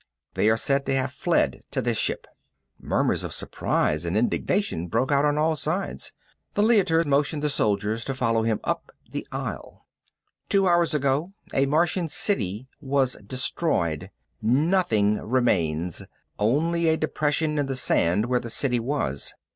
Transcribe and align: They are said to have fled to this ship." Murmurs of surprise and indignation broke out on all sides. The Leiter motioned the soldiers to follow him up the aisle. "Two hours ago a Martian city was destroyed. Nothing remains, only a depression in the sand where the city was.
They 0.33 0.49
are 0.49 0.57
said 0.57 0.83
to 0.87 0.95
have 0.95 1.11
fled 1.11 1.61
to 1.69 1.79
this 1.79 1.99
ship." 1.99 2.25
Murmurs 2.79 3.23
of 3.23 3.35
surprise 3.35 4.03
and 4.03 4.17
indignation 4.17 4.87
broke 4.87 5.11
out 5.11 5.25
on 5.25 5.37
all 5.37 5.55
sides. 5.55 6.11
The 6.55 6.63
Leiter 6.63 7.03
motioned 7.05 7.43
the 7.43 7.49
soldiers 7.51 8.03
to 8.05 8.15
follow 8.15 8.41
him 8.41 8.59
up 8.63 8.91
the 9.11 9.27
aisle. 9.31 9.85
"Two 10.49 10.67
hours 10.67 10.95
ago 10.95 11.33
a 11.53 11.67
Martian 11.67 12.07
city 12.07 12.67
was 12.79 13.13
destroyed. 13.23 14.09
Nothing 14.41 15.19
remains, 15.19 16.01
only 16.39 16.87
a 16.87 16.97
depression 16.97 17.59
in 17.59 17.67
the 17.67 17.75
sand 17.75 18.25
where 18.25 18.39
the 18.39 18.49
city 18.49 18.79
was. 18.79 19.35